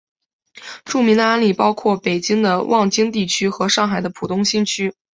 [0.83, 4.95] 著名的案例包括北京的望京地区和上海的浦东新区。